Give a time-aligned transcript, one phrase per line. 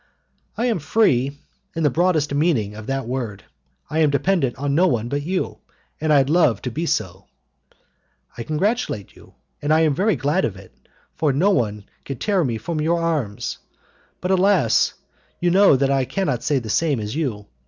[0.57, 1.37] "I am free
[1.75, 3.43] in the broadest meaning of that word,
[3.87, 5.59] I am dependent on no one but you,
[6.01, 7.27] and I love to be so."
[8.35, 10.73] "I congratulate you, and I am very glad of it,
[11.13, 13.59] for no one can tear you from my arms,
[14.21, 14.95] but, alas!
[15.39, 17.45] you know that I cannot say the same as you.